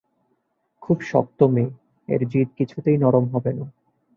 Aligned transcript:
খুব 0.81 0.97
শক্ত 1.01 1.39
মেয়ে, 1.43 1.71
এর 2.09 2.21
জিদ 2.27 2.49
কিছুতেই 2.57 2.97
নরম 2.97 3.25
হবে 3.27 3.51
না। 3.53 3.65